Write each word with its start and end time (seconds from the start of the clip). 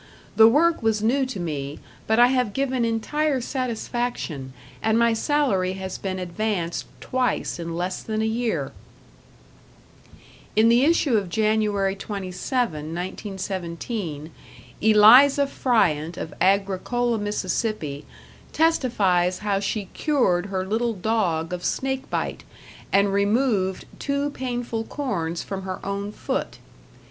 The 0.35 0.47
work 0.47 0.81
was 0.81 1.03
new 1.03 1.27
to 1.27 1.39
me, 1.39 1.77
but 2.07 2.17
I 2.17 2.29
have 2.29 2.53
given 2.53 2.83
entire 2.83 3.39
satisfaction, 3.39 4.51
and 4.81 4.97
my 4.97 5.13
salary 5.13 5.73
has 5.73 5.99
been 5.99 6.17
advanced 6.17 6.87
twice 6.99 7.59
in 7.59 7.75
less 7.75 8.01
than 8.01 8.19
a 8.19 8.25
year." 8.25 8.71
In 10.55 10.69
the 10.69 10.85
issue 10.85 11.17
of 11.17 11.29
January 11.29 11.95
27, 11.95 12.71
1917, 12.73 14.31
Eliza 14.81 15.45
Fryant 15.45 16.17
of 16.17 16.33
Agricola, 16.41 17.19
Miss., 17.19 17.63
testifies 18.51 19.37
how 19.37 19.59
she 19.59 19.85
cured 19.93 20.47
her 20.47 20.65
little 20.65 20.93
dog 20.93 21.53
of 21.53 21.63
snake 21.63 22.09
bite 22.09 22.43
and 22.91 23.13
removed 23.13 23.85
two 23.99 24.31
painful 24.31 24.83
corns 24.83 25.43
from 25.43 25.61
her 25.61 25.79
own 25.85 26.11
foot. 26.11 26.57